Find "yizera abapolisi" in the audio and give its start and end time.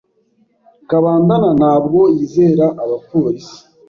2.15-3.57